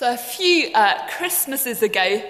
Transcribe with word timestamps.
So, 0.00 0.10
a 0.14 0.16
few 0.16 0.72
uh, 0.72 1.06
Christmases 1.08 1.82
ago, 1.82 2.22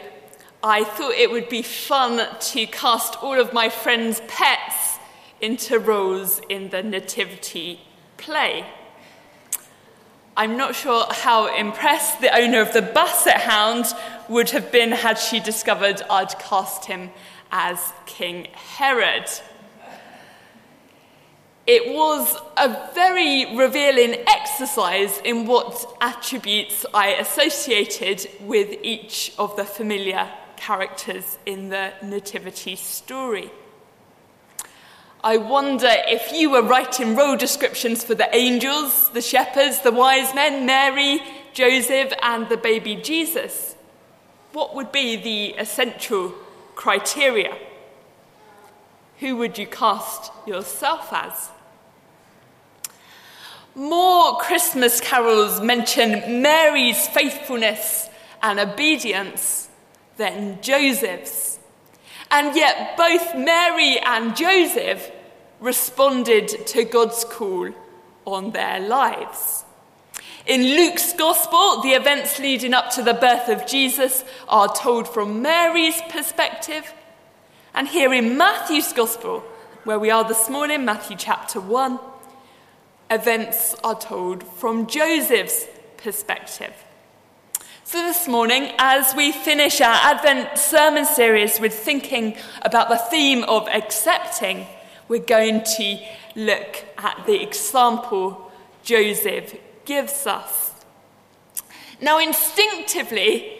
I 0.60 0.82
thought 0.82 1.12
it 1.12 1.30
would 1.30 1.48
be 1.48 1.62
fun 1.62 2.26
to 2.36 2.66
cast 2.66 3.22
all 3.22 3.38
of 3.38 3.52
my 3.52 3.68
friends' 3.68 4.20
pets 4.26 4.98
into 5.40 5.78
roles 5.78 6.40
in 6.48 6.70
the 6.70 6.82
Nativity 6.82 7.78
play. 8.16 8.66
I'm 10.36 10.56
not 10.56 10.74
sure 10.74 11.06
how 11.12 11.56
impressed 11.56 12.20
the 12.20 12.36
owner 12.36 12.60
of 12.60 12.72
the 12.72 12.82
Basset 12.82 13.42
Hound 13.42 13.86
would 14.28 14.50
have 14.50 14.72
been 14.72 14.90
had 14.90 15.16
she 15.16 15.38
discovered 15.38 16.02
I'd 16.10 16.36
cast 16.40 16.86
him 16.86 17.10
as 17.52 17.92
King 18.04 18.48
Herod. 18.52 19.30
It 21.68 21.94
was 21.94 22.36
a 22.56 22.92
very 22.96 23.56
revealing 23.56 24.14
exercise 24.26 24.49
in 25.24 25.46
what 25.46 25.86
attributes 26.00 26.84
I 26.92 27.14
associated 27.14 28.28
with 28.40 28.78
each 28.82 29.32
of 29.38 29.56
the 29.56 29.64
familiar 29.64 30.28
characters 30.56 31.38
in 31.46 31.70
the 31.70 31.92
Nativity 32.02 32.76
story. 32.76 33.50
I 35.24 35.38
wonder 35.38 35.88
if 35.90 36.32
you 36.32 36.50
were 36.50 36.62
writing 36.62 37.16
role 37.16 37.36
descriptions 37.36 38.04
for 38.04 38.14
the 38.14 38.34
angels, 38.36 39.10
the 39.10 39.22
shepherds, 39.22 39.80
the 39.80 39.92
wise 39.92 40.34
men, 40.34 40.66
Mary, 40.66 41.20
Joseph, 41.52 42.12
and 42.22 42.48
the 42.48 42.56
baby 42.56 42.96
Jesus. 42.96 43.76
What 44.52 44.74
would 44.74 44.92
be 44.92 45.16
the 45.16 45.58
essential 45.58 46.34
criteria? 46.74 47.56
Who 49.20 49.36
would 49.36 49.58
you 49.58 49.66
cast 49.66 50.32
yourself 50.46 51.12
as? 51.12 51.50
More 53.80 54.36
Christmas 54.36 55.00
carols 55.00 55.62
mention 55.62 56.42
Mary's 56.42 57.08
faithfulness 57.08 58.10
and 58.42 58.60
obedience 58.60 59.70
than 60.18 60.60
Joseph's. 60.60 61.58
And 62.30 62.54
yet, 62.54 62.98
both 62.98 63.34
Mary 63.34 63.98
and 64.00 64.36
Joseph 64.36 65.10
responded 65.60 66.66
to 66.66 66.84
God's 66.84 67.24
call 67.24 67.70
on 68.26 68.50
their 68.50 68.80
lives. 68.80 69.64
In 70.44 70.60
Luke's 70.60 71.14
Gospel, 71.14 71.80
the 71.80 71.92
events 71.92 72.38
leading 72.38 72.74
up 72.74 72.90
to 72.90 73.02
the 73.02 73.14
birth 73.14 73.48
of 73.48 73.66
Jesus 73.66 74.24
are 74.46 74.68
told 74.74 75.08
from 75.08 75.40
Mary's 75.40 76.02
perspective. 76.10 76.92
And 77.72 77.88
here 77.88 78.12
in 78.12 78.36
Matthew's 78.36 78.92
Gospel, 78.92 79.40
where 79.84 79.98
we 79.98 80.10
are 80.10 80.28
this 80.28 80.50
morning, 80.50 80.84
Matthew 80.84 81.16
chapter 81.16 81.62
1, 81.62 81.98
events 83.10 83.74
are 83.82 83.98
told 83.98 84.44
from 84.44 84.86
Joseph's 84.86 85.66
perspective. 85.96 86.72
So, 87.84 87.98
this 87.98 88.28
morning, 88.28 88.72
as 88.78 89.14
we 89.16 89.32
finish 89.32 89.80
our 89.80 89.96
Advent 89.96 90.56
sermon 90.56 91.04
series 91.04 91.58
with 91.58 91.74
thinking 91.74 92.36
about 92.62 92.88
the 92.88 92.96
theme 92.96 93.42
of 93.44 93.66
accepting, 93.66 94.66
we're 95.08 95.18
going 95.24 95.64
to 95.76 95.98
look 96.36 96.84
at 96.98 97.24
the 97.26 97.42
example 97.42 98.52
Joseph 98.84 99.56
gives 99.84 100.24
us. 100.26 100.72
Now, 102.00 102.20
instinctively, 102.20 103.56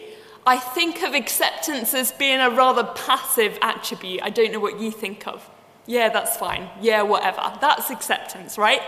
I 0.47 0.57
think 0.57 1.03
of 1.03 1.13
acceptance 1.13 1.93
as 1.93 2.13
being 2.13 2.39
a 2.39 2.49
rather 2.49 2.85
passive 2.85 3.59
attribute. 3.61 4.21
I 4.23 4.29
don't 4.29 4.53
know 4.53 4.61
what 4.61 4.79
you 4.79 4.91
think 4.91 5.27
of. 5.27 5.47
Yeah, 5.85 6.07
that's 6.07 6.37
fine. 6.37 6.69
Yeah, 6.79 7.01
whatever. 7.01 7.53
That's 7.59 7.89
acceptance, 7.89 8.57
right? 8.57 8.81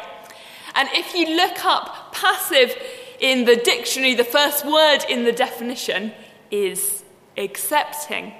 And 0.75 0.89
if 0.93 1.13
you 1.15 1.35
look 1.35 1.63
up 1.65 2.13
passive 2.13 2.75
in 3.19 3.45
the 3.45 3.55
dictionary, 3.55 4.15
the 4.15 4.23
first 4.23 4.65
word 4.65 4.99
in 5.09 5.23
the 5.23 5.31
definition 5.31 6.13
is 6.51 7.03
accepting. 7.37 8.33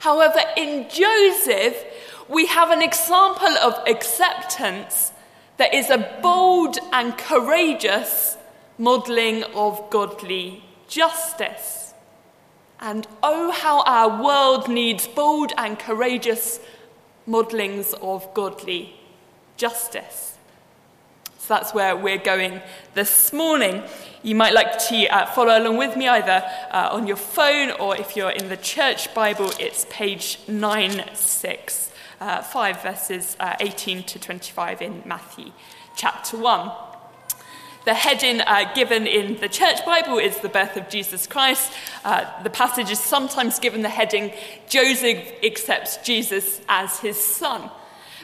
However, 0.00 0.40
in 0.56 0.88
Joseph, 0.88 1.84
we 2.28 2.46
have 2.46 2.70
an 2.70 2.82
example 2.82 3.56
of 3.58 3.74
acceptance 3.86 5.12
that 5.56 5.74
is 5.74 5.90
a 5.90 6.18
bold 6.22 6.78
and 6.92 7.16
courageous 7.16 8.36
modelling 8.78 9.42
of 9.54 9.88
godly 9.90 10.62
justice. 10.88 11.94
And 12.78 13.06
oh, 13.22 13.50
how 13.52 13.82
our 13.84 14.22
world 14.22 14.68
needs 14.68 15.06
bold 15.06 15.52
and 15.56 15.78
courageous 15.78 16.60
modellings 17.26 17.94
of 17.94 18.32
godly 18.34 18.94
justice. 19.56 20.35
So 21.46 21.54
that's 21.54 21.72
where 21.72 21.96
we're 21.96 22.18
going 22.18 22.60
this 22.94 23.32
morning. 23.32 23.84
You 24.24 24.34
might 24.34 24.52
like 24.52 24.84
to 24.88 25.06
uh, 25.06 25.26
follow 25.26 25.56
along 25.56 25.76
with 25.76 25.96
me 25.96 26.08
either 26.08 26.42
uh, 26.72 26.88
on 26.90 27.06
your 27.06 27.14
phone 27.14 27.70
or 27.70 27.96
if 27.96 28.16
you're 28.16 28.32
in 28.32 28.48
the 28.48 28.56
church 28.56 29.14
Bible, 29.14 29.52
it's 29.60 29.86
page 29.88 30.40
965, 30.48 31.92
uh, 32.20 32.42
verses 32.82 33.36
uh, 33.38 33.54
18 33.60 34.02
to 34.02 34.18
25 34.18 34.82
in 34.82 35.04
Matthew 35.06 35.52
chapter 35.94 36.36
1. 36.36 36.72
The 37.84 37.94
heading 37.94 38.40
uh, 38.40 38.74
given 38.74 39.06
in 39.06 39.38
the 39.38 39.48
church 39.48 39.86
Bible 39.86 40.18
is 40.18 40.40
the 40.40 40.48
birth 40.48 40.76
of 40.76 40.88
Jesus 40.88 41.28
Christ. 41.28 41.72
Uh, 42.04 42.24
the 42.42 42.50
passage 42.50 42.90
is 42.90 42.98
sometimes 42.98 43.60
given 43.60 43.82
the 43.82 43.88
heading 43.88 44.32
Joseph 44.68 45.32
accepts 45.44 45.98
Jesus 45.98 46.60
as 46.68 46.98
his 46.98 47.16
son. 47.16 47.70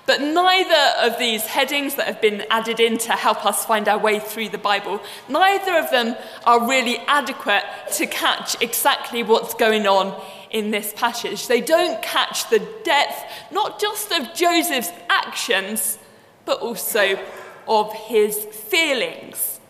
But 0.05 0.21
neither 0.21 0.93
of 1.01 1.19
these 1.19 1.47
headings 1.47 1.95
that 1.95 2.07
have 2.07 2.21
been 2.21 2.45
added 2.51 2.81
in 2.81 2.99
to 2.99 3.13
help 3.13 3.47
us 3.47 3.65
find 3.65 3.89
our 3.89 3.99
way 3.99 4.19
through 4.19 4.49
the 4.49 4.59
Bible, 4.59 5.01
neither 5.29 5.77
of 5.77 5.91
them 5.91 6.17
are 6.45 6.69
really 6.69 6.99
adequate 7.07 7.65
to 7.95 8.07
catch 8.07 8.61
exactly 8.61 9.23
what's 9.23 9.55
going 9.55 9.87
on 9.87 10.21
in 10.51 10.71
this 10.71 10.93
passage. 10.97 11.47
They 11.47 11.61
don't 11.61 12.03
catch 12.03 12.51
the 12.51 12.59
depth, 12.85 13.25
not 13.53 13.81
just 13.81 14.11
of 14.13 14.35
Joseph's 14.35 14.93
actions, 15.09 15.99
but 16.45 16.61
also 16.61 17.19
of 17.69 17.93
his 17.93 18.37
feelings. 18.45 19.61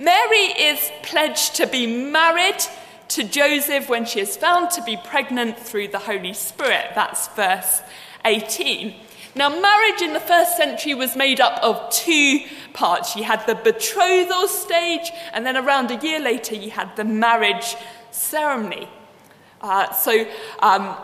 Mary 0.00 0.52
is 0.58 0.90
pledged 1.02 1.54
to 1.56 1.66
be 1.66 1.86
married 1.86 2.62
to 3.08 3.24
Joseph 3.24 3.88
when 3.88 4.04
she 4.04 4.20
is 4.20 4.36
found 4.36 4.70
to 4.70 4.82
be 4.82 4.96
pregnant 4.96 5.58
through 5.58 5.88
the 5.88 5.98
Holy 5.98 6.32
Spirit. 6.32 6.86
That's 6.94 7.28
verse 7.28 7.82
18. 8.24 8.94
Now, 9.36 9.50
marriage 9.50 10.00
in 10.00 10.14
the 10.14 10.20
first 10.20 10.56
century 10.56 10.94
was 10.94 11.14
made 11.14 11.42
up 11.42 11.62
of 11.62 11.90
two 11.90 12.40
parts. 12.72 13.14
You 13.16 13.24
had 13.24 13.46
the 13.46 13.54
betrothal 13.54 14.48
stage, 14.48 15.12
and 15.34 15.44
then 15.44 15.58
around 15.58 15.90
a 15.90 15.96
year 15.96 16.18
later, 16.18 16.54
you 16.54 16.70
had 16.70 16.96
the 16.96 17.04
marriage 17.04 17.76
ceremony. 18.10 18.88
Uh, 19.60 19.92
so, 19.92 20.26
um, 20.60 20.96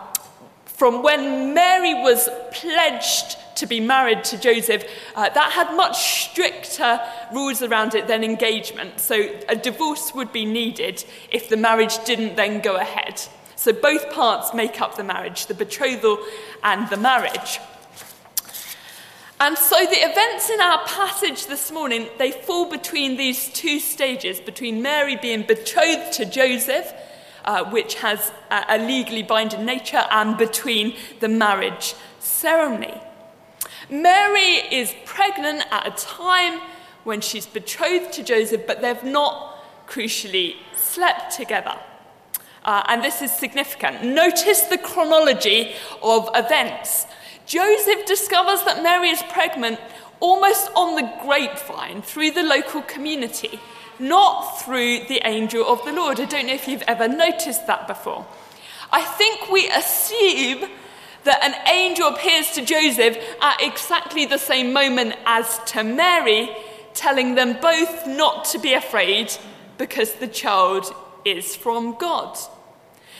from 0.65 1.03
when 1.03 1.53
Mary 1.53 1.93
was 1.93 2.27
pledged 2.51 3.37
to 3.57 3.67
be 3.67 3.79
married 3.79 4.23
to 4.23 4.39
Joseph, 4.39 4.83
uh, 5.15 5.29
that 5.29 5.51
had 5.51 5.77
much 5.77 6.31
stricter 6.31 6.99
rules 7.31 7.61
around 7.61 7.93
it 7.93 8.07
than 8.07 8.23
engagement. 8.23 8.99
So, 8.99 9.29
a 9.47 9.55
divorce 9.55 10.11
would 10.15 10.33
be 10.33 10.45
needed 10.45 11.05
if 11.31 11.49
the 11.49 11.57
marriage 11.57 12.03
didn't 12.03 12.35
then 12.35 12.61
go 12.61 12.77
ahead. 12.77 13.21
So, 13.55 13.73
both 13.73 14.11
parts 14.11 14.55
make 14.55 14.81
up 14.81 14.95
the 14.95 15.03
marriage 15.03 15.45
the 15.45 15.53
betrothal 15.53 16.17
and 16.63 16.89
the 16.89 16.97
marriage. 16.97 17.59
And 19.43 19.57
so 19.57 19.75
the 19.75 19.97
events 19.97 20.49
in 20.49 20.61
our 20.61 20.85
passage 20.85 21.47
this 21.47 21.69
morning, 21.69 22.07
they 22.17 22.31
fall 22.31 22.69
between 22.69 23.17
these 23.17 23.49
two 23.49 23.81
stages, 23.81 24.39
between 24.39 24.81
Mary 24.81 25.17
being 25.17 25.43
betrothed 25.43 26.13
to 26.13 26.23
Joseph, 26.23 26.93
uh, 27.43 27.65
which 27.65 27.95
has 27.95 28.31
a, 28.49 28.63
a 28.69 28.77
legally 28.77 29.21
binding 29.21 29.65
nature, 29.65 30.05
and 30.11 30.37
between 30.37 30.95
the 31.19 31.27
marriage 31.27 31.93
ceremony. 32.19 32.93
Mary 33.89 34.61
is 34.71 34.95
pregnant 35.03 35.65
at 35.71 35.87
a 35.87 36.05
time 36.05 36.61
when 37.03 37.19
she's 37.19 37.45
betrothed 37.45 38.13
to 38.13 38.23
Joseph, 38.23 38.65
but 38.65 38.81
they've 38.81 39.03
not 39.03 39.61
crucially 39.89 40.55
slept 40.73 41.35
together. 41.35 41.77
Uh, 42.63 42.81
and 42.87 43.03
this 43.03 43.21
is 43.21 43.29
significant. 43.29 44.05
Notice 44.05 44.61
the 44.61 44.77
chronology 44.77 45.73
of 46.01 46.29
events. 46.33 47.07
Joseph 47.45 48.05
discovers 48.05 48.63
that 48.63 48.83
Mary 48.83 49.09
is 49.09 49.21
pregnant 49.23 49.79
almost 50.19 50.69
on 50.75 50.95
the 50.95 51.11
grapevine 51.21 52.01
through 52.01 52.31
the 52.31 52.43
local 52.43 52.81
community, 52.83 53.59
not 53.99 54.61
through 54.61 54.99
the 55.09 55.21
angel 55.25 55.65
of 55.67 55.83
the 55.85 55.91
Lord. 55.91 56.19
I 56.19 56.25
don't 56.25 56.47
know 56.47 56.53
if 56.53 56.67
you've 56.67 56.83
ever 56.83 57.07
noticed 57.07 57.67
that 57.67 57.87
before. 57.87 58.25
I 58.91 59.01
think 59.03 59.51
we 59.51 59.69
assume 59.69 60.69
that 61.23 61.43
an 61.43 61.55
angel 61.67 62.07
appears 62.09 62.51
to 62.51 62.65
Joseph 62.65 63.17
at 63.41 63.61
exactly 63.61 64.25
the 64.25 64.37
same 64.37 64.73
moment 64.73 65.15
as 65.25 65.59
to 65.67 65.83
Mary, 65.83 66.49
telling 66.93 67.35
them 67.35 67.57
both 67.61 68.07
not 68.07 68.45
to 68.45 68.59
be 68.59 68.73
afraid 68.73 69.35
because 69.77 70.13
the 70.13 70.27
child 70.27 70.93
is 71.25 71.55
from 71.55 71.97
God. 71.97 72.37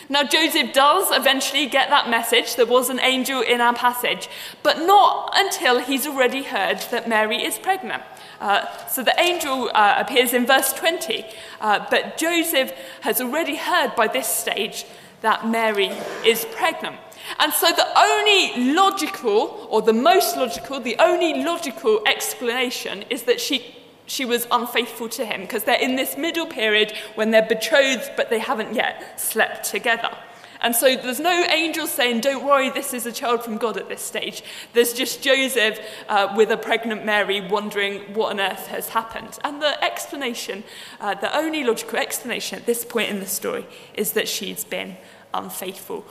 Now, 0.09 0.23
Joseph 0.23 0.73
does 0.73 1.11
eventually 1.11 1.67
get 1.67 1.89
that 1.89 2.09
message. 2.09 2.55
There 2.55 2.65
was 2.65 2.89
an 2.89 2.99
angel 2.99 3.41
in 3.41 3.61
our 3.61 3.73
passage, 3.73 4.29
but 4.61 4.79
not 4.79 5.33
until 5.35 5.79
he's 5.79 6.05
already 6.05 6.43
heard 6.43 6.79
that 6.91 7.07
Mary 7.07 7.43
is 7.43 7.57
pregnant. 7.57 8.03
Uh, 8.41 8.65
so 8.87 9.03
the 9.03 9.17
angel 9.19 9.71
uh, 9.73 9.95
appears 9.97 10.33
in 10.33 10.45
verse 10.45 10.73
20, 10.73 11.25
uh, 11.61 11.85
but 11.89 12.17
Joseph 12.17 12.73
has 13.01 13.21
already 13.21 13.55
heard 13.55 13.95
by 13.95 14.07
this 14.07 14.27
stage 14.27 14.85
that 15.21 15.47
Mary 15.47 15.91
is 16.25 16.45
pregnant. 16.51 16.97
And 17.39 17.53
so 17.53 17.67
the 17.71 17.87
only 17.97 18.73
logical, 18.73 19.67
or 19.69 19.81
the 19.81 19.93
most 19.93 20.35
logical, 20.35 20.81
the 20.81 20.97
only 20.99 21.43
logical 21.43 22.01
explanation 22.05 23.05
is 23.09 23.23
that 23.23 23.39
she 23.39 23.77
she 24.05 24.25
was 24.25 24.47
unfaithful 24.51 25.09
to 25.09 25.25
him 25.25 25.41
because 25.41 25.63
they're 25.63 25.79
in 25.79 25.95
this 25.95 26.17
middle 26.17 26.45
period 26.45 26.93
when 27.15 27.31
they're 27.31 27.47
betrothed 27.47 28.11
but 28.17 28.29
they 28.29 28.39
haven't 28.39 28.73
yet 28.73 29.19
slept 29.19 29.65
together. 29.65 30.15
And 30.63 30.73
so 30.73 30.95
there's 30.95 31.19
no 31.19 31.43
angel 31.49 31.87
saying, 31.87 32.21
Don't 32.21 32.45
worry, 32.45 32.69
this 32.69 32.93
is 32.93 33.05
a 33.05 33.11
child 33.11 33.43
from 33.43 33.57
God 33.57 33.75
at 33.75 33.89
this 33.89 34.01
stage. 34.01 34.43
There's 34.71 34.93
just 34.93 35.21
Joseph 35.21 35.79
uh, 36.07 36.33
with 36.37 36.51
a 36.51 36.57
pregnant 36.57 37.03
Mary 37.05 37.41
wondering 37.41 38.13
what 38.13 38.31
on 38.31 38.39
earth 38.39 38.67
has 38.67 38.89
happened. 38.89 39.37
And 39.43 39.61
the 39.61 39.83
explanation, 39.83 40.63
uh, 41.01 41.15
the 41.15 41.35
only 41.35 41.65
logical 41.65 41.99
explanation 41.99 42.57
at 42.57 42.65
this 42.65 42.85
point 42.85 43.09
in 43.09 43.19
the 43.19 43.27
story, 43.27 43.65
is 43.93 44.13
that 44.13 44.29
she's 44.29 44.63
been 44.63 44.95
unfaithful 45.33 46.05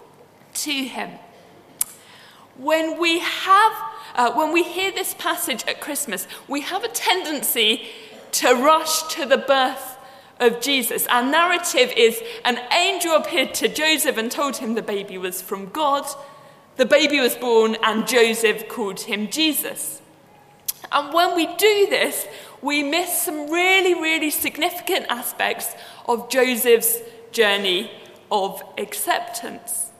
to 0.53 0.71
him. 0.71 1.12
When 2.56 2.99
we 2.99 3.20
have 3.20 3.72
uh, 4.14 4.32
when 4.32 4.52
we 4.52 4.62
hear 4.62 4.93
this 4.93 5.14
passage 5.14 5.64
at 5.66 5.81
Christmas, 5.81 6.26
we 6.46 6.60
have 6.60 6.84
a 6.84 6.88
tendency 6.88 7.88
to 8.32 8.54
rush 8.54 9.14
to 9.14 9.25
the 9.25 9.38
birth 9.38 9.96
of 10.38 10.60
Jesus. 10.60 11.06
Our 11.06 11.22
narrative 11.22 11.93
is 11.96 12.22
an 12.44 12.58
angel 12.72 13.14
appeared 13.14 13.54
to 13.54 13.69
Joseph 13.69 14.19
and 14.19 14.31
told 14.31 14.58
him 14.58 14.75
the 14.75 14.82
baby 14.82 15.16
was 15.16 15.40
from 15.40 15.70
God. 15.70 16.04
The 16.76 16.87
baby 16.87 17.20
was 17.20 17.37
born, 17.37 17.76
and 17.82 18.06
Joseph 18.06 18.69
called 18.69 19.00
him 19.00 19.28
Jesus. 19.28 20.00
And 20.90 21.12
when 21.12 21.37
we 21.37 21.46
do 21.46 21.87
this, 21.88 22.26
we 22.60 22.82
miss 22.82 23.22
some 23.22 23.50
really, 23.50 23.94
really 23.94 24.31
significant 24.31 25.06
aspects 25.08 25.75
of 26.06 26.28
Joseph's 26.28 26.98
journey 27.31 27.90
of 28.31 28.62
acceptance. 28.78 29.90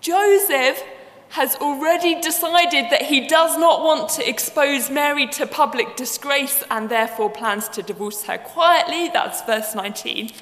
Joseph 0.00 0.82
has 1.30 1.54
already 1.56 2.20
decided 2.20 2.90
that 2.90 3.02
he 3.02 3.26
does 3.26 3.56
not 3.56 3.84
want 3.84 4.08
to 4.08 4.28
expose 4.28 4.90
Mary 4.90 5.28
to 5.28 5.46
public 5.46 5.94
disgrace 5.94 6.64
and 6.70 6.88
therefore 6.88 7.30
plans 7.30 7.68
to 7.68 7.82
divorce 7.82 8.24
her 8.24 8.36
quietly, 8.36 9.08
that's 9.08 9.40
verse 9.42 9.74
19, 9.74 10.32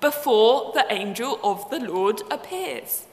before 0.00 0.72
the 0.72 0.90
angel 0.90 1.38
of 1.44 1.68
the 1.68 1.78
Lord 1.78 2.22
appears. 2.30 3.06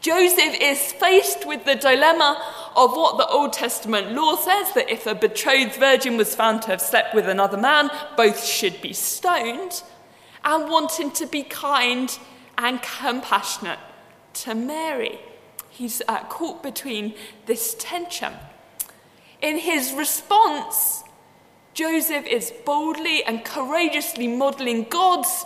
Joseph 0.00 0.54
is 0.60 0.92
faced 0.92 1.44
with 1.44 1.64
the 1.64 1.74
dilemma 1.74 2.40
of 2.76 2.92
what 2.92 3.18
the 3.18 3.26
Old 3.26 3.52
Testament 3.52 4.12
law 4.12 4.36
says 4.36 4.72
that 4.74 4.88
if 4.88 5.06
a 5.06 5.14
betrothed 5.14 5.74
virgin 5.74 6.16
was 6.16 6.36
found 6.36 6.62
to 6.62 6.68
have 6.68 6.80
slept 6.80 7.16
with 7.16 7.28
another 7.28 7.56
man, 7.56 7.90
both 8.16 8.44
should 8.44 8.80
be 8.80 8.92
stoned, 8.92 9.82
and 10.44 10.70
wanting 10.70 11.10
to 11.12 11.26
be 11.26 11.42
kind 11.42 12.16
and 12.58 12.80
compassionate 12.80 13.78
to 14.34 14.54
Mary 14.54 15.18
he's 15.74 16.00
uh, 16.06 16.22
caught 16.24 16.62
between 16.62 17.14
this 17.46 17.74
tension. 17.78 18.32
In 19.42 19.58
his 19.58 19.92
response, 19.92 21.02
Joseph 21.74 22.24
is 22.26 22.52
boldly 22.64 23.24
and 23.24 23.44
courageously 23.44 24.28
modeling 24.28 24.84
God's 24.88 25.44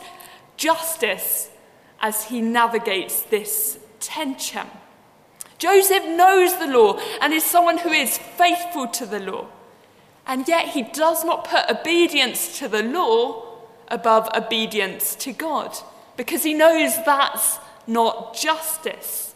justice 0.56 1.50
as 2.00 2.24
he 2.24 2.42
navigates 2.42 3.22
this 3.22 3.78
tension. 4.00 4.66
Joseph 5.56 6.04
knows 6.04 6.56
the 6.58 6.66
law 6.66 7.00
and 7.20 7.32
is 7.32 7.44
someone 7.44 7.78
who 7.78 7.90
is 7.90 8.18
faithful 8.18 8.86
to 8.88 9.06
the 9.06 9.18
law. 9.18 9.48
And 10.26 10.46
yet 10.46 10.68
he 10.68 10.82
does 10.82 11.24
not 11.24 11.48
put 11.48 11.70
obedience 11.70 12.58
to 12.58 12.68
the 12.68 12.82
law 12.82 13.44
above 13.88 14.28
obedience 14.36 15.14
to 15.16 15.32
God 15.32 15.74
because 16.18 16.42
he 16.42 16.52
knows 16.52 17.02
that's 17.04 17.58
not 17.86 18.34
justice. 18.34 19.27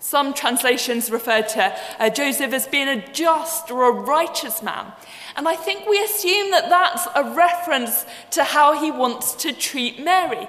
Some 0.00 0.32
translations 0.32 1.10
refer 1.10 1.42
to 1.42 1.76
uh, 1.98 2.08
Joseph 2.10 2.52
as 2.52 2.66
being 2.68 2.88
a 2.88 3.12
just 3.12 3.70
or 3.70 3.88
a 3.88 3.92
righteous 3.92 4.62
man. 4.62 4.92
And 5.36 5.48
I 5.48 5.56
think 5.56 5.88
we 5.88 6.02
assume 6.02 6.50
that 6.52 6.68
that's 6.68 7.06
a 7.14 7.34
reference 7.34 8.06
to 8.32 8.44
how 8.44 8.80
he 8.80 8.90
wants 8.90 9.34
to 9.42 9.52
treat 9.52 10.02
Mary. 10.02 10.48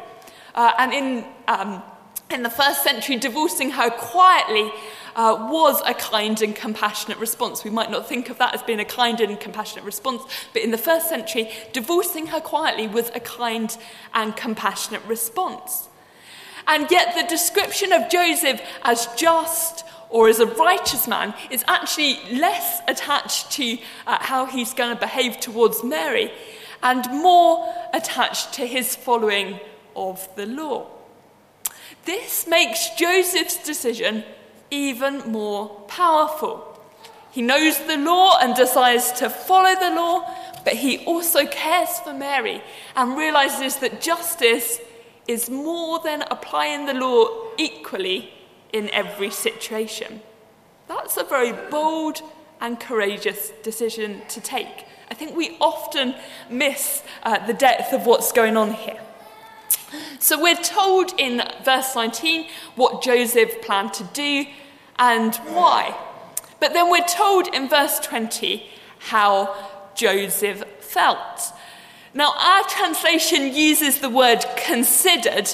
Uh, 0.54 0.72
and 0.78 0.94
in, 0.94 1.26
um, 1.48 1.82
in 2.30 2.44
the 2.44 2.50
first 2.50 2.84
century, 2.84 3.18
divorcing 3.18 3.72
her 3.72 3.90
quietly 3.90 4.72
uh, 5.16 5.48
was 5.50 5.82
a 5.86 5.94
kind 5.94 6.42
and 6.42 6.56
compassionate 6.56 7.18
response. 7.18 7.64
We 7.64 7.72
might 7.72 7.90
not 7.90 8.08
think 8.08 8.30
of 8.30 8.38
that 8.38 8.54
as 8.54 8.64
being 8.64 8.80
a 8.80 8.86
kind 8.86 9.20
and 9.20 9.40
compassionate 9.40 9.84
response, 9.84 10.22
but 10.54 10.62
in 10.62 10.72
the 10.72 10.78
first 10.78 11.10
century, 11.10 11.52
divorcing 11.74 12.28
her 12.28 12.40
quietly 12.40 12.88
was 12.88 13.10
a 13.16 13.20
kind 13.20 13.76
and 14.14 14.36
compassionate 14.36 15.04
response. 15.06 15.89
And 16.70 16.90
yet, 16.92 17.16
the 17.16 17.28
description 17.28 17.92
of 17.92 18.10
Joseph 18.10 18.62
as 18.84 19.08
just 19.16 19.84
or 20.10 20.30
as 20.30 20.40
a 20.40 20.46
righteous 20.46 21.08
man 21.08 21.34
is 21.50 21.64
actually 21.68 22.20
less 22.32 22.82
attached 22.88 23.52
to 23.54 23.78
uh, 24.06 24.20
how 24.22 24.46
he's 24.46 24.76
going 24.76 24.94
to 24.94 25.00
behave 25.00 25.40
towards 25.40 25.84
Mary 25.84 26.32
and 26.84 27.06
more 27.10 27.74
attached 27.92 28.54
to 28.54 28.68
his 28.68 28.96
following 28.96 29.60
of 29.96 30.28
the 30.36 30.46
law. 30.46 30.88
This 32.06 32.48
makes 32.48 32.92
Joseph's 32.92 33.64
decision 33.64 34.24
even 34.70 35.32
more 35.32 35.70
powerful. 35.88 36.66
He 37.32 37.42
knows 37.42 37.80
the 37.86 37.98
law 37.98 38.38
and 38.40 38.56
desires 38.56 39.12
to 39.14 39.30
follow 39.30 39.74
the 39.80 39.96
law, 39.96 40.32
but 40.64 40.74
he 40.74 41.06
also 41.06 41.46
cares 41.48 42.00
for 42.00 42.14
Mary 42.14 42.62
and 42.96 43.18
realizes 43.18 43.78
that 43.78 44.02
justice 44.02 44.80
is 45.30 45.48
more 45.48 46.00
than 46.00 46.24
applying 46.32 46.88
the 46.88 46.94
law 46.94 47.28
equally 47.56 48.34
in 48.74 48.90
every 48.90 49.30
situation. 49.30 50.22
That's 50.88 51.18
a 51.18 51.24
very 51.24 51.52
bold 51.70 52.24
and 52.60 52.80
courageous 52.80 53.52
decision 53.62 54.24
to 54.30 54.42
take. 54.42 54.88
I 55.12 55.14
think 55.14 55.36
we 55.36 55.56
often 55.62 56.16
miss 56.50 57.04
uh, 57.22 57.46
the 57.46 57.54
depth 57.54 57.94
of 57.94 58.08
what's 58.08 58.32
going 58.32 58.58
on 58.58 58.74
here. 58.74 59.00
So 60.18 60.42
we're 60.42 60.56
told 60.56 61.14
in 61.20 61.44
verse 61.64 61.96
19 61.96 62.48
what 62.76 63.04
Joseph 63.04 63.62
planned 63.62 63.94
to 63.94 64.04
do 64.06 64.48
and 64.98 65.36
why. 65.36 65.96
But 66.60 66.74
then 66.74 66.90
we're 66.90 67.06
told 67.06 67.54
in 67.54 67.70
verse 67.70 68.00
20 68.00 68.68
how 68.98 69.56
Joseph 69.94 70.64
felt. 70.80 71.54
Now, 72.14 72.34
our 72.36 72.64
translation 72.64 73.54
uses 73.54 74.00
the 74.00 74.10
word 74.10 74.44
considered, 74.58 75.48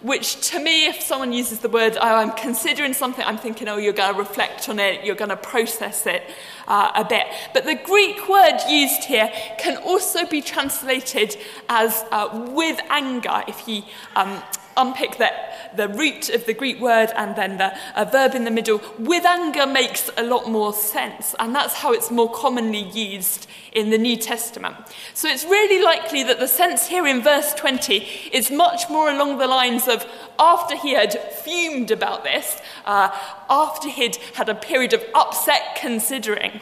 which 0.00 0.48
to 0.50 0.58
me, 0.58 0.86
if 0.86 1.00
someone 1.00 1.32
uses 1.32 1.60
the 1.60 1.68
word, 1.68 1.96
oh, 2.00 2.16
I'm 2.16 2.32
considering 2.32 2.94
something, 2.94 3.24
I'm 3.24 3.38
thinking, 3.38 3.68
oh, 3.68 3.76
you're 3.76 3.92
going 3.92 4.12
to 4.12 4.18
reflect 4.18 4.68
on 4.68 4.80
it, 4.80 5.04
you're 5.04 5.14
going 5.14 5.28
to 5.28 5.36
process 5.36 6.06
it 6.06 6.24
uh, 6.66 6.90
a 6.96 7.04
bit. 7.04 7.26
But 7.54 7.64
the 7.64 7.76
Greek 7.76 8.28
word 8.28 8.58
used 8.68 9.04
here 9.04 9.30
can 9.58 9.76
also 9.76 10.26
be 10.26 10.42
translated 10.42 11.36
as 11.68 12.04
uh, 12.10 12.48
with 12.52 12.80
anger, 12.88 13.44
if 13.46 13.68
you 13.68 13.82
um, 14.16 14.42
unpick 14.76 15.18
the, 15.18 15.30
the 15.76 15.88
root 15.88 16.28
of 16.28 16.46
the 16.46 16.54
Greek 16.54 16.80
word 16.80 17.10
and 17.16 17.36
then 17.36 17.58
the 17.58 17.76
a 17.94 18.04
verb 18.04 18.34
in 18.34 18.44
the 18.44 18.50
middle, 18.50 18.80
with 18.98 19.24
anger 19.24 19.66
makes 19.66 20.10
a 20.16 20.22
lot 20.22 20.48
more 20.48 20.72
sense. 20.72 21.34
And 21.38 21.54
that's 21.54 21.74
how 21.74 21.92
it's 21.92 22.10
more 22.10 22.30
commonly 22.30 22.82
used 22.82 23.46
in 23.72 23.90
the 23.90 23.98
New 23.98 24.16
Testament. 24.16 24.76
So 25.14 25.28
it's 25.28 25.44
really 25.44 25.82
likely 25.82 26.22
that 26.24 26.38
the 26.38 26.48
sense 26.48 26.88
here 26.88 27.06
in 27.06 27.22
verse 27.22 27.54
20 27.54 27.96
is 28.32 28.50
much 28.50 28.88
more 28.88 29.10
along 29.10 29.38
the 29.38 29.46
lines 29.46 29.88
of 29.88 30.06
after 30.38 30.76
he 30.76 30.94
had 30.94 31.12
fumed 31.14 31.90
about 31.90 32.24
this, 32.24 32.60
uh, 32.84 33.16
after 33.48 33.88
he'd 33.88 34.16
had 34.34 34.48
a 34.48 34.54
period 34.54 34.92
of 34.92 35.04
upset 35.14 35.76
considering. 35.80 36.60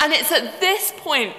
And 0.00 0.12
it's 0.12 0.32
at 0.32 0.60
this 0.60 0.92
point 0.96 1.34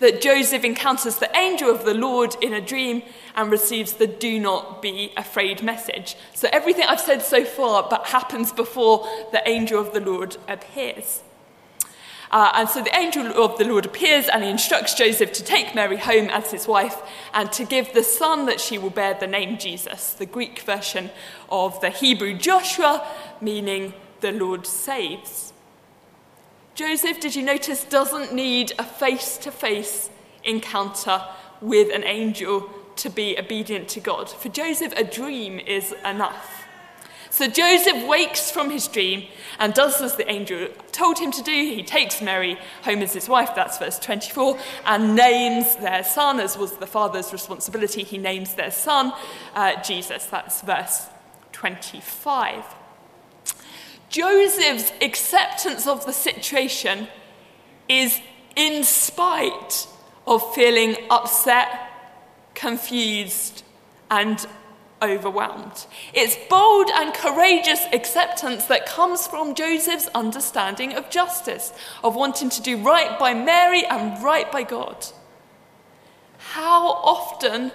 that 0.00 0.20
Joseph 0.20 0.64
encounters 0.64 1.16
the 1.16 1.34
angel 1.36 1.70
of 1.70 1.84
the 1.84 1.94
Lord 1.94 2.34
in 2.42 2.52
a 2.52 2.60
dream 2.60 3.02
and 3.34 3.50
receives 3.50 3.94
the 3.94 4.06
do 4.06 4.40
not 4.40 4.82
be 4.82 5.12
afraid 5.16 5.62
message. 5.62 6.16
So 6.34 6.48
everything 6.52 6.84
I've 6.88 7.00
said 7.00 7.22
so 7.22 7.44
far 7.44 7.86
but 7.88 8.08
happens 8.08 8.52
before 8.52 9.06
the 9.30 9.46
angel 9.48 9.80
of 9.80 9.92
the 9.92 10.00
Lord 10.00 10.36
appears. 10.48 11.22
Uh, 12.30 12.52
and 12.54 12.68
so 12.68 12.80
the 12.82 12.96
angel 12.96 13.26
of 13.26 13.58
the 13.58 13.64
Lord 13.64 13.84
appears 13.84 14.28
and 14.28 14.44
he 14.44 14.50
instructs 14.50 14.94
Joseph 14.94 15.32
to 15.32 15.42
take 15.42 15.74
Mary 15.74 15.96
home 15.96 16.30
as 16.30 16.50
his 16.50 16.68
wife 16.68 17.02
and 17.34 17.50
to 17.52 17.64
give 17.64 17.92
the 17.92 18.04
son 18.04 18.46
that 18.46 18.60
she 18.60 18.78
will 18.78 18.90
bear 18.90 19.14
the 19.14 19.26
name 19.26 19.58
Jesus, 19.58 20.12
the 20.14 20.26
Greek 20.26 20.60
version 20.60 21.10
of 21.48 21.80
the 21.80 21.90
Hebrew 21.90 22.34
Joshua, 22.34 23.06
meaning 23.40 23.94
the 24.20 24.30
Lord 24.30 24.66
saves. 24.66 25.52
Joseph, 26.74 27.20
did 27.20 27.34
you 27.34 27.42
notice, 27.42 27.84
doesn't 27.84 28.32
need 28.32 28.72
a 28.78 28.84
face 28.84 29.36
to 29.38 29.50
face 29.50 30.10
encounter 30.44 31.22
with 31.60 31.94
an 31.94 32.04
angel 32.04 32.70
to 32.96 33.10
be 33.10 33.38
obedient 33.38 33.88
to 33.88 34.00
God. 34.00 34.28
For 34.28 34.48
Joseph, 34.48 34.92
a 34.96 35.04
dream 35.04 35.58
is 35.58 35.94
enough. 36.04 36.64
So 37.30 37.46
Joseph 37.46 38.06
wakes 38.06 38.50
from 38.50 38.70
his 38.70 38.88
dream 38.88 39.24
and 39.58 39.72
does 39.72 40.02
as 40.02 40.16
the 40.16 40.28
angel 40.30 40.68
told 40.90 41.18
him 41.18 41.30
to 41.32 41.42
do. 41.42 41.52
He 41.52 41.82
takes 41.82 42.20
Mary 42.20 42.58
home 42.82 43.02
as 43.02 43.12
his 43.12 43.28
wife, 43.28 43.54
that's 43.54 43.78
verse 43.78 43.98
24, 44.00 44.58
and 44.84 45.14
names 45.14 45.76
their 45.76 46.02
son, 46.02 46.40
as 46.40 46.58
was 46.58 46.76
the 46.78 46.88
father's 46.88 47.32
responsibility. 47.32 48.02
He 48.02 48.18
names 48.18 48.54
their 48.54 48.72
son 48.72 49.12
uh, 49.54 49.80
Jesus, 49.82 50.26
that's 50.26 50.60
verse 50.62 51.06
25. 51.52 52.64
Joseph's 54.10 54.92
acceptance 55.00 55.86
of 55.86 56.04
the 56.04 56.12
situation 56.12 57.08
is 57.88 58.20
in 58.56 58.84
spite 58.84 59.86
of 60.26 60.54
feeling 60.54 60.96
upset, 61.08 61.68
confused, 62.54 63.62
and 64.10 64.44
overwhelmed. 65.00 65.86
It's 66.12 66.36
bold 66.48 66.90
and 66.92 67.14
courageous 67.14 67.84
acceptance 67.92 68.66
that 68.66 68.84
comes 68.84 69.26
from 69.26 69.54
Joseph's 69.54 70.08
understanding 70.08 70.94
of 70.94 71.08
justice, 71.08 71.72
of 72.04 72.16
wanting 72.16 72.50
to 72.50 72.60
do 72.60 72.76
right 72.76 73.18
by 73.18 73.32
Mary 73.32 73.84
and 73.86 74.22
right 74.22 74.50
by 74.50 74.64
God. 74.64 75.06
How 76.38 76.88
often 76.88 77.70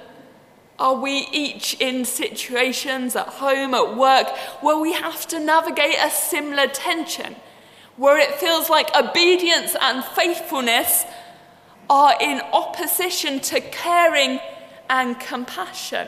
are 0.77 0.95
we 0.95 1.27
each 1.31 1.75
in 1.79 2.03
situations 2.05 3.15
at 3.15 3.27
home, 3.27 3.73
at 3.73 3.95
work, 3.95 4.27
where 4.61 4.77
we 4.77 4.93
have 4.93 5.25
to 5.27 5.39
navigate 5.39 5.95
a 6.01 6.09
similar 6.09 6.67
tension, 6.67 7.35
where 7.95 8.17
it 8.17 8.35
feels 8.35 8.69
like 8.69 8.93
obedience 8.95 9.75
and 9.79 10.03
faithfulness 10.03 11.05
are 11.89 12.15
in 12.19 12.41
opposition 12.51 13.39
to 13.39 13.61
caring 13.61 14.39
and 14.89 15.19
compassion? 15.19 16.07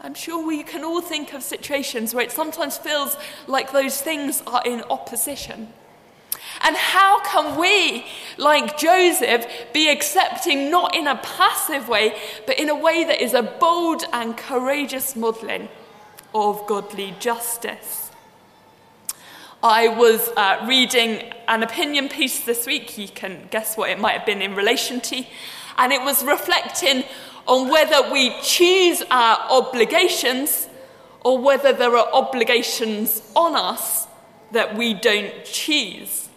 I'm 0.00 0.14
sure 0.14 0.44
we 0.44 0.62
can 0.62 0.82
all 0.82 1.00
think 1.00 1.32
of 1.32 1.42
situations 1.42 2.12
where 2.12 2.24
it 2.24 2.32
sometimes 2.32 2.76
feels 2.76 3.16
like 3.46 3.72
those 3.72 4.00
things 4.00 4.42
are 4.46 4.62
in 4.64 4.82
opposition. 4.90 5.72
And 6.62 6.76
how 6.76 7.20
can 7.24 7.58
we, 7.58 8.04
like 8.38 8.78
Joseph, 8.78 9.46
be 9.72 9.88
accepting 9.88 10.70
not 10.70 10.94
in 10.94 11.06
a 11.06 11.16
passive 11.16 11.88
way, 11.88 12.16
but 12.46 12.58
in 12.58 12.68
a 12.68 12.74
way 12.74 13.04
that 13.04 13.22
is 13.22 13.34
a 13.34 13.42
bold 13.42 14.04
and 14.12 14.36
courageous 14.36 15.16
modelling 15.16 15.68
of 16.34 16.66
godly 16.66 17.14
justice? 17.18 18.10
I 19.62 19.86
was 19.88 20.28
uh, 20.36 20.64
reading 20.66 21.32
an 21.46 21.62
opinion 21.62 22.08
piece 22.08 22.40
this 22.44 22.66
week, 22.66 22.98
you 22.98 23.06
can 23.06 23.46
guess 23.50 23.76
what 23.76 23.90
it 23.90 24.00
might 24.00 24.16
have 24.16 24.26
been 24.26 24.42
in 24.42 24.56
relation 24.56 25.00
to, 25.02 25.24
and 25.78 25.92
it 25.92 26.02
was 26.02 26.24
reflecting 26.24 27.04
on 27.46 27.68
whether 27.68 28.10
we 28.12 28.34
choose 28.42 29.02
our 29.10 29.38
obligations 29.50 30.68
or 31.24 31.38
whether 31.38 31.72
there 31.72 31.96
are 31.96 32.08
obligations 32.12 33.22
on 33.36 33.54
us 33.54 34.06
that 34.50 34.76
we 34.76 34.94
don't 34.94 35.44
choose. 35.44 36.28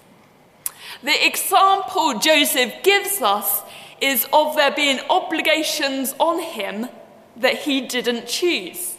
The 1.05 1.23
example 1.23 2.17
Joseph 2.17 2.81
gives 2.81 3.21
us 3.21 3.61
is 4.01 4.25
of 4.33 4.55
there 4.55 4.71
being 4.71 4.99
obligations 5.07 6.15
on 6.19 6.41
him 6.41 6.87
that 7.37 7.59
he 7.59 7.81
didn't 7.81 8.27
choose. 8.27 8.95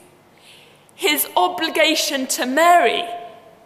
His 0.95 1.27
obligation 1.37 2.29
to 2.29 2.47
Mary, 2.47 3.03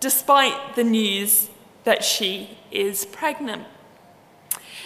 despite 0.00 0.74
the 0.74 0.84
news 0.84 1.50
that 1.84 2.02
she 2.02 2.56
is 2.70 3.04
pregnant. 3.04 3.64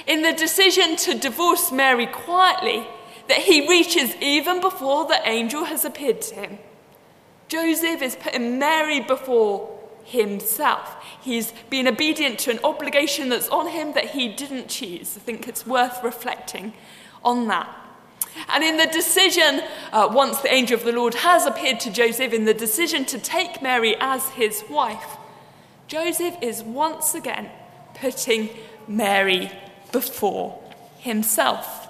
In 0.04 0.22
the 0.22 0.32
decision 0.32 0.96
to 0.96 1.16
divorce 1.16 1.70
Mary 1.70 2.06
quietly, 2.06 2.84
that 3.28 3.38
he 3.38 3.68
reaches 3.68 4.16
even 4.16 4.60
before 4.60 5.06
the 5.06 5.20
angel 5.28 5.66
has 5.66 5.84
appeared 5.84 6.20
to 6.22 6.34
him. 6.34 6.58
Joseph 7.46 8.02
is 8.02 8.16
putting 8.16 8.58
Mary 8.58 8.98
before 8.98 9.73
himself. 10.04 10.96
He's 11.20 11.52
been 11.70 11.88
obedient 11.88 12.38
to 12.40 12.50
an 12.50 12.60
obligation 12.62 13.28
that's 13.28 13.48
on 13.48 13.68
him 13.68 13.94
that 13.94 14.10
he 14.10 14.28
didn't 14.28 14.68
choose. 14.68 15.16
I 15.16 15.20
think 15.20 15.48
it's 15.48 15.66
worth 15.66 16.02
reflecting 16.04 16.74
on 17.24 17.48
that. 17.48 17.68
And 18.48 18.64
in 18.64 18.76
the 18.76 18.86
decision, 18.86 19.62
uh, 19.92 20.08
once 20.12 20.40
the 20.40 20.52
angel 20.52 20.76
of 20.76 20.84
the 20.84 20.92
Lord 20.92 21.14
has 21.14 21.46
appeared 21.46 21.80
to 21.80 21.90
Joseph, 21.90 22.32
in 22.32 22.44
the 22.44 22.54
decision 22.54 23.04
to 23.06 23.18
take 23.18 23.62
Mary 23.62 23.96
as 24.00 24.28
his 24.30 24.64
wife, 24.68 25.16
Joseph 25.86 26.34
is 26.42 26.62
once 26.62 27.14
again 27.14 27.50
putting 27.94 28.50
Mary 28.88 29.50
before 29.92 30.60
himself. 30.98 31.88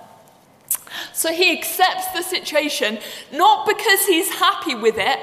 So 1.12 1.32
he 1.32 1.56
accepts 1.56 2.08
the 2.08 2.22
situation 2.22 2.98
not 3.32 3.66
because 3.66 4.06
he's 4.06 4.30
happy 4.30 4.74
with 4.74 4.96
it, 4.98 5.18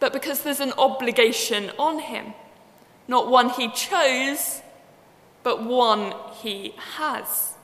but 0.00 0.12
because 0.12 0.42
there's 0.42 0.60
an 0.60 0.72
obligation 0.78 1.70
on 1.78 1.98
him. 1.98 2.34
Not 3.06 3.28
one 3.28 3.50
he 3.50 3.70
chose, 3.70 4.62
but 5.42 5.62
one 5.62 6.14
he 6.42 6.74
has. 6.96 7.54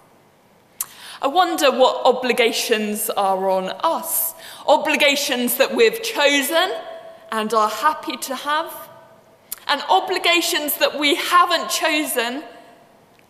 I 1.21 1.29
wonder 1.29 1.71
what 1.71 2.05
obligations 2.05 3.11
are 3.11 3.49
on 3.49 3.71
us. 3.83 4.35
Obligations 4.67 5.57
that 5.59 5.75
we've 5.75 6.03
chosen 6.03 6.73
and 7.31 7.53
are 7.55 7.69
happy 7.69 8.17
to 8.17 8.35
have, 8.35 8.73
and 9.67 9.83
obligations 9.89 10.77
that 10.79 10.99
we 10.99 11.15
haven't 11.15 11.69
chosen 11.71 12.45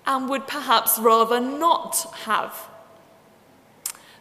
and 0.06 0.28
would 0.28 0.46
perhaps 0.46 0.99
rather 0.99 1.40
not 1.40 1.96
have. 2.25 2.68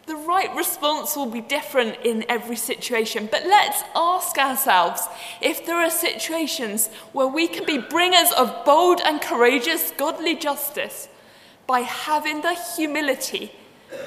The 0.06 0.16
right 0.16 0.54
response 0.54 1.16
will 1.16 1.30
be 1.30 1.40
different 1.40 1.96
in 2.04 2.26
every 2.28 2.56
situation, 2.56 3.26
but 3.30 3.46
let's 3.46 3.82
ask 3.94 4.36
ourselves 4.36 5.08
if 5.40 5.64
there 5.64 5.76
are 5.76 5.90
situations 5.90 6.88
where 7.12 7.26
we 7.26 7.48
can 7.48 7.64
be 7.64 7.78
bringers 7.78 8.30
of 8.32 8.64
bold 8.66 9.00
and 9.00 9.20
courageous 9.20 9.92
godly 9.92 10.36
justice 10.36 11.08
by 11.66 11.80
having 11.80 12.42
the 12.42 12.54
humility 12.76 13.52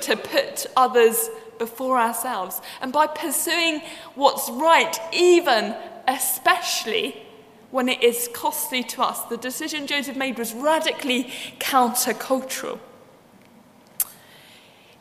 to 0.01 0.15
put 0.15 0.67
others 0.75 1.29
before 1.57 1.97
ourselves 1.97 2.61
and 2.81 2.93
by 2.93 3.07
pursuing 3.07 3.81
what's 4.13 4.49
right, 4.51 4.99
even 5.11 5.75
especially 6.07 7.23
when 7.71 7.89
it 7.89 8.03
is 8.03 8.29
costly 8.33 8.83
to 8.83 9.01
us. 9.01 9.21
The 9.23 9.37
decision 9.37 9.87
Joseph 9.87 10.15
made 10.15 10.37
was 10.37 10.53
radically 10.53 11.25
countercultural. 11.59 12.79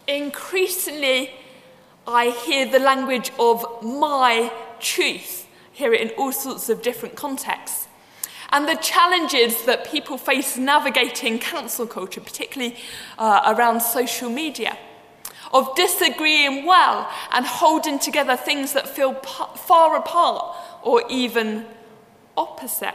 Increasingly, 0.06 1.30
I 2.06 2.30
hear 2.30 2.66
the 2.66 2.78
language 2.78 3.32
of 3.38 3.64
my 3.82 4.52
truth, 4.78 5.48
hear 5.72 5.92
it 5.92 6.00
in 6.00 6.10
all 6.10 6.32
sorts 6.32 6.68
of 6.68 6.82
different 6.82 7.16
contexts. 7.16 7.88
And 8.50 8.68
the 8.68 8.76
challenges 8.76 9.64
that 9.64 9.86
people 9.86 10.16
face 10.16 10.56
navigating 10.56 11.40
cancel 11.40 11.86
culture, 11.86 12.20
particularly 12.20 12.76
uh, 13.18 13.54
around 13.56 13.80
social 13.80 14.30
media, 14.30 14.78
of 15.52 15.74
disagreeing 15.74 16.64
well 16.64 17.10
and 17.32 17.44
holding 17.44 17.98
together 17.98 18.36
things 18.36 18.72
that 18.74 18.88
feel 18.88 19.14
far 19.14 19.96
apart 19.96 20.56
or 20.82 21.02
even 21.10 21.66
opposite. 22.36 22.94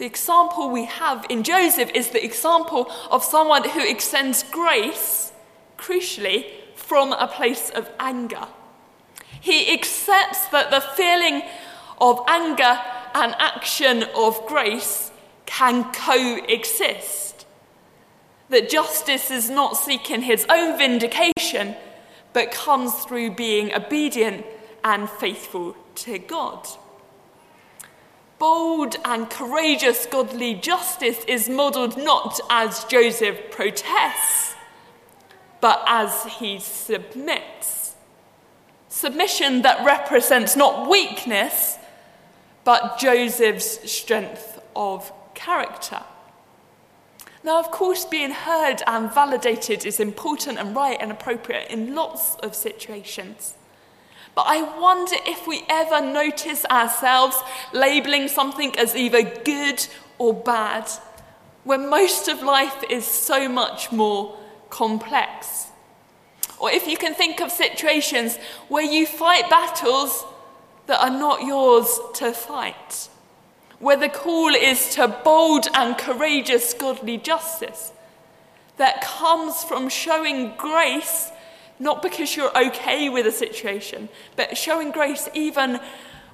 The 0.00 0.06
example 0.06 0.70
we 0.70 0.86
have 0.86 1.26
in 1.28 1.42
Joseph 1.42 1.90
is 1.94 2.08
the 2.08 2.24
example 2.24 2.90
of 3.10 3.22
someone 3.22 3.68
who 3.68 3.86
extends 3.86 4.42
grace, 4.44 5.30
crucially, 5.76 6.46
from 6.74 7.12
a 7.12 7.26
place 7.26 7.68
of 7.68 7.86
anger. 8.00 8.48
He 9.42 9.74
accepts 9.74 10.46
that 10.46 10.70
the 10.70 10.80
feeling 10.80 11.42
of 12.00 12.24
anger 12.26 12.80
and 13.14 13.34
action 13.38 14.04
of 14.16 14.46
grace 14.46 15.10
can 15.44 15.92
coexist. 15.92 17.44
That 18.48 18.70
justice 18.70 19.30
is 19.30 19.50
not 19.50 19.76
seeking 19.76 20.22
his 20.22 20.46
own 20.48 20.78
vindication, 20.78 21.76
but 22.32 22.52
comes 22.52 22.94
through 23.04 23.32
being 23.32 23.74
obedient 23.74 24.46
and 24.82 25.10
faithful 25.10 25.76
to 25.96 26.18
God 26.18 26.66
bold 28.40 28.96
and 29.04 29.28
courageous 29.28 30.06
godly 30.06 30.54
justice 30.54 31.22
is 31.28 31.48
modelled 31.48 31.96
not 31.96 32.40
as 32.48 32.84
Joseph 32.84 33.38
protests, 33.50 34.54
but 35.60 35.84
as 35.86 36.24
he 36.24 36.58
submits. 36.58 37.94
Submission 38.88 39.60
that 39.62 39.84
represents 39.84 40.56
not 40.56 40.88
weakness, 40.88 41.76
but 42.64 42.98
Joseph's 42.98 43.90
strength 43.90 44.58
of 44.74 45.12
character. 45.34 46.02
Now, 47.44 47.60
of 47.60 47.70
course, 47.70 48.06
being 48.06 48.32
heard 48.32 48.82
and 48.86 49.12
validated 49.12 49.84
is 49.84 50.00
important 50.00 50.58
and 50.58 50.74
right 50.74 50.96
and 50.98 51.12
appropriate 51.12 51.70
in 51.70 51.94
lots 51.94 52.36
of 52.36 52.54
situations. 52.54 53.54
But 54.34 54.46
I 54.46 54.62
wonder 54.78 55.16
if 55.26 55.46
we 55.46 55.64
ever 55.68 56.00
notice 56.00 56.64
ourselves 56.66 57.36
labeling 57.72 58.28
something 58.28 58.78
as 58.78 58.94
either 58.94 59.22
good 59.22 59.86
or 60.18 60.34
bad, 60.34 60.88
when 61.64 61.88
most 61.88 62.28
of 62.28 62.42
life 62.42 62.84
is 62.88 63.04
so 63.04 63.48
much 63.48 63.92
more 63.92 64.36
complex. 64.70 65.68
Or 66.58 66.70
if 66.70 66.86
you 66.86 66.96
can 66.96 67.14
think 67.14 67.40
of 67.40 67.50
situations 67.50 68.36
where 68.68 68.84
you 68.84 69.06
fight 69.06 69.48
battles 69.50 70.24
that 70.86 71.00
are 71.00 71.18
not 71.18 71.42
yours 71.42 71.98
to 72.14 72.32
fight, 72.32 73.08
where 73.78 73.96
the 73.96 74.08
call 74.08 74.54
is 74.54 74.94
to 74.94 75.08
bold 75.08 75.66
and 75.74 75.96
courageous 75.96 76.74
godly 76.74 77.16
justice 77.16 77.92
that 78.76 79.02
comes 79.02 79.64
from 79.64 79.88
showing 79.88 80.54
grace, 80.56 81.30
not 81.80 82.02
because 82.02 82.36
you're 82.36 82.56
okay 82.56 83.08
with 83.08 83.26
a 83.26 83.32
situation, 83.32 84.08
but 84.36 84.56
showing 84.56 84.90
grace 84.90 85.28
even 85.34 85.80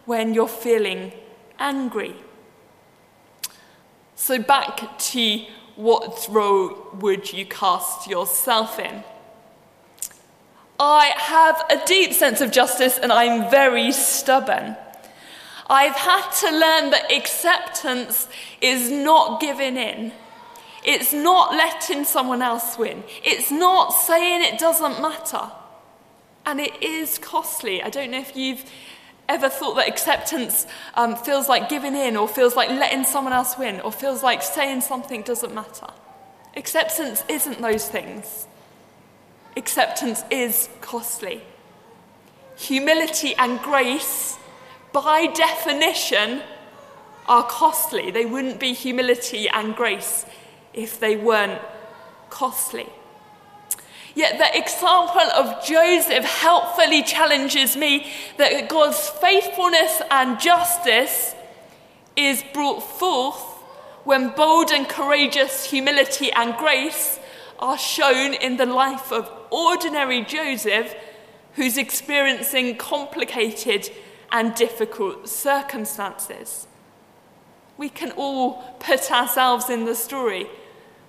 when 0.04 0.34
you're 0.34 0.48
feeling 0.48 1.12
angry. 1.58 2.16
So, 4.16 4.38
back 4.40 4.98
to 4.98 5.44
what 5.76 6.26
role 6.30 6.88
would 6.94 7.32
you 7.32 7.46
cast 7.46 8.08
yourself 8.08 8.78
in? 8.78 9.04
I 10.78 11.12
have 11.16 11.64
a 11.70 11.86
deep 11.86 12.12
sense 12.12 12.40
of 12.40 12.50
justice 12.50 12.98
and 12.98 13.12
I'm 13.12 13.50
very 13.50 13.92
stubborn. 13.92 14.76
I've 15.68 15.96
had 15.96 16.30
to 16.40 16.50
learn 16.50 16.90
that 16.90 17.10
acceptance 17.10 18.28
is 18.60 18.90
not 18.90 19.40
giving 19.40 19.76
in. 19.76 20.12
It's 20.86 21.12
not 21.12 21.50
letting 21.50 22.04
someone 22.04 22.42
else 22.42 22.78
win. 22.78 23.02
It's 23.24 23.50
not 23.50 23.88
saying 23.90 24.42
it 24.42 24.56
doesn't 24.56 25.02
matter. 25.02 25.50
And 26.46 26.60
it 26.60 26.80
is 26.80 27.18
costly. 27.18 27.82
I 27.82 27.90
don't 27.90 28.12
know 28.12 28.20
if 28.20 28.36
you've 28.36 28.64
ever 29.28 29.48
thought 29.48 29.74
that 29.74 29.88
acceptance 29.88 30.64
um, 30.94 31.16
feels 31.16 31.48
like 31.48 31.68
giving 31.68 31.96
in 31.96 32.16
or 32.16 32.28
feels 32.28 32.54
like 32.54 32.70
letting 32.70 33.02
someone 33.02 33.32
else 33.32 33.58
win 33.58 33.80
or 33.80 33.90
feels 33.90 34.22
like 34.22 34.42
saying 34.42 34.80
something 34.80 35.22
doesn't 35.22 35.52
matter. 35.52 35.88
Acceptance 36.56 37.24
isn't 37.28 37.60
those 37.60 37.88
things. 37.88 38.46
Acceptance 39.56 40.22
is 40.30 40.68
costly. 40.80 41.42
Humility 42.58 43.34
and 43.34 43.58
grace, 43.60 44.38
by 44.92 45.26
definition, 45.26 46.42
are 47.26 47.42
costly. 47.42 48.12
They 48.12 48.24
wouldn't 48.24 48.60
be 48.60 48.72
humility 48.72 49.48
and 49.48 49.74
grace 49.74 50.24
if 50.76 51.00
they 51.00 51.16
weren't 51.16 51.60
costly. 52.30 52.88
Yet 54.14 54.38
the 54.38 54.56
example 54.56 55.20
of 55.20 55.64
Joseph 55.66 56.24
helpfully 56.24 57.02
challenges 57.02 57.76
me 57.76 58.10
that 58.38 58.68
God's 58.68 59.08
faithfulness 59.08 60.00
and 60.10 60.40
justice 60.40 61.34
is 62.16 62.42
brought 62.54 62.80
forth 62.80 63.42
when 64.04 64.30
bold 64.30 64.70
and 64.70 64.88
courageous 64.88 65.70
humility 65.70 66.32
and 66.32 66.56
grace 66.56 67.18
are 67.58 67.76
shown 67.76 68.32
in 68.34 68.56
the 68.56 68.64
life 68.64 69.12
of 69.12 69.30
ordinary 69.50 70.24
Joseph, 70.24 70.94
who's 71.54 71.76
experiencing 71.76 72.76
complicated 72.76 73.90
and 74.32 74.54
difficult 74.54 75.28
circumstances. 75.28 76.66
We 77.76 77.88
can 77.88 78.12
all 78.12 78.62
put 78.78 79.10
ourselves 79.10 79.68
in 79.68 79.84
the 79.84 79.94
story. 79.94 80.46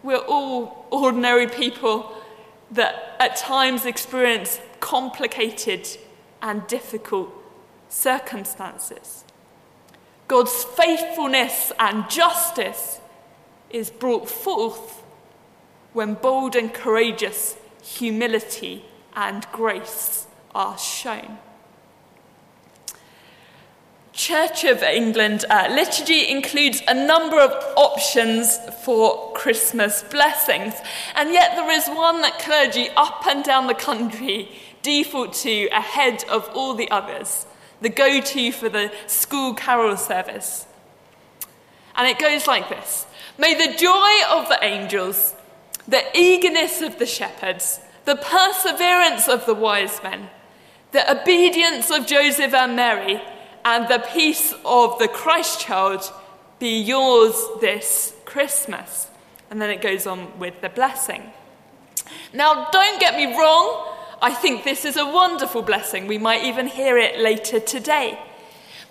We're 0.08 0.16
all 0.20 0.88
ordinary 0.90 1.48
people 1.48 2.16
that 2.72 3.18
at 3.20 3.36
times 3.36 3.86
experience 3.86 4.62
complicated 4.80 5.86
and 6.42 6.66
difficult 6.68 7.30
circumstances. 7.90 9.26
God's 10.30 10.64
faithfulness 10.64 11.74
and 11.78 12.10
justice 12.10 13.02
is 13.70 13.90
brought 13.90 14.30
forth 14.30 15.04
when 15.92 16.14
bold 16.14 16.56
and 16.56 16.74
courageous 16.74 17.58
humility 17.84 18.86
and 19.14 19.46
grace 19.52 20.28
are 20.56 20.78
shown. 20.78 21.38
Church 24.28 24.66
of 24.66 24.84
England 24.84 25.46
uh, 25.50 25.70
liturgy 25.72 26.30
includes 26.30 26.84
a 26.86 26.94
number 26.94 27.40
of 27.40 27.50
options 27.78 28.58
for 28.84 29.32
Christmas 29.32 30.04
blessings, 30.04 30.74
and 31.16 31.32
yet 31.32 31.56
there 31.56 31.72
is 31.72 31.88
one 31.88 32.22
that 32.24 32.38
clergy 32.38 32.90
up 32.98 33.26
and 33.26 33.42
down 33.42 33.68
the 33.68 33.74
country 33.74 34.52
default 34.82 35.32
to 35.32 35.68
ahead 35.68 36.26
of 36.30 36.46
all 36.54 36.74
the 36.74 36.92
others, 36.92 37.46
the 37.80 37.88
go 37.88 38.20
to 38.20 38.52
for 38.52 38.68
the 38.68 38.92
school 39.06 39.54
carol 39.54 39.96
service. 39.96 40.66
And 41.96 42.06
it 42.06 42.20
goes 42.20 42.48
like 42.48 42.68
this 42.68 43.06
May 43.38 43.54
the 43.54 43.78
joy 43.78 44.12
of 44.30 44.50
the 44.50 44.60
angels, 44.62 45.36
the 45.88 46.04
eagerness 46.14 46.82
of 46.82 47.00
the 47.00 47.06
shepherds, 47.06 47.80
the 48.04 48.18
perseverance 48.18 49.30
of 49.30 49.46
the 49.46 49.56
wise 49.56 50.04
men, 50.04 50.28
the 50.92 51.10
obedience 51.10 51.90
of 51.90 52.06
Joseph 52.06 52.54
and 52.54 52.76
Mary, 52.76 53.22
and 53.68 53.90
the 53.90 54.00
peace 54.00 54.54
of 54.64 54.98
the 54.98 55.10
Christ 55.10 55.60
child 55.60 56.10
be 56.58 56.80
yours 56.80 57.36
this 57.60 58.14
Christmas. 58.24 59.10
And 59.52 59.62
then 59.62 59.70
it 59.70 59.82
goes 59.82 60.08
on 60.08 60.40
with 60.40 60.62
the 60.62 60.70
blessing. 60.70 61.22
Now, 62.34 62.70
don't 62.72 62.98
get 62.98 63.16
me 63.18 63.38
wrong, 63.38 63.94
I 64.22 64.34
think 64.34 64.64
this 64.64 64.86
is 64.86 64.96
a 64.96 65.06
wonderful 65.06 65.64
blessing. 65.64 66.08
We 66.08 66.18
might 66.18 66.46
even 66.46 66.68
hear 66.68 66.98
it 66.98 67.20
later 67.20 67.60
today. 67.60 68.18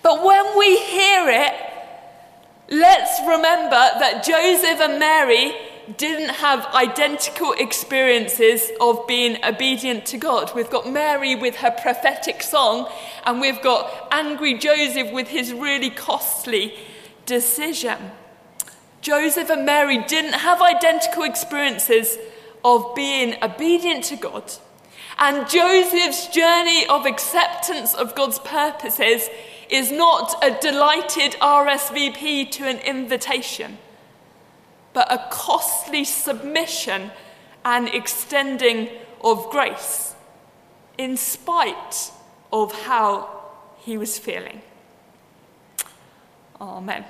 But 0.03 0.23
when 0.23 0.59
we 0.59 0.77
hear 0.77 1.25
it, 1.31 1.55
let's 2.69 3.19
remember 3.21 3.71
that 3.71 4.25
Joseph 4.25 4.81
and 4.81 4.99
Mary 4.99 5.55
didn't 5.97 6.31
have 6.31 6.67
identical 6.75 7.53
experiences 7.53 8.71
of 8.81 9.07
being 9.07 9.43
obedient 9.45 10.05
to 10.07 10.19
God. 10.19 10.53
We've 10.55 10.71
got 10.71 10.91
Mary 10.91 11.37
with 11.37 11.57
her 11.57 11.71
prophetic 11.71 12.43
song, 12.43 12.91
and 13.25 13.41
we've 13.41 13.63
got 13.63 14.09
angry 14.11 14.59
Joseph 14.59 15.13
with 15.13 15.29
his 15.29 15.53
really 15.53 15.91
costly 15.91 16.75
decision. 17.25 17.99
Joseph 19.01 19.51
and 19.51 19.65
Mary 19.65 19.99
didn't 20.05 20.33
have 20.35 20.61
identical 20.61 21.23
experiences 21.23 22.19
of 22.65 22.95
being 22.97 23.37
obedient 23.43 24.05
to 24.05 24.17
God. 24.17 24.53
And 25.19 25.49
Joseph's 25.49 26.27
journey 26.27 26.87
of 26.89 27.07
acceptance 27.07 27.95
of 27.95 28.15
God's 28.15 28.39
purposes 28.41 29.29
is 29.71 29.93
not 29.93 30.35
a 30.43 30.59
delighted 30.61 31.33
RSVP 31.41 32.51
to 32.51 32.65
an 32.65 32.79
invitation 32.79 33.79
but 34.97 35.13
a 35.13 35.19
costly 35.29 36.05
submission 36.05 37.11
and 37.67 37.87
extending 37.89 38.89
of 39.23 39.51
grace, 39.51 40.15
in 40.97 41.19
spite 41.19 42.11
of 42.51 42.73
how 42.85 43.29
he 43.77 43.99
was 43.99 44.19
feeling. 44.19 44.63
Amen. 46.59 47.05